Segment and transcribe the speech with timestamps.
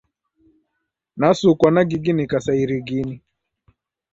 [1.19, 3.15] Nasukwa, nagiginika sa irigini.